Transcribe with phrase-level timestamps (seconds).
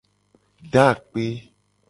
[0.71, 1.23] Do akpe.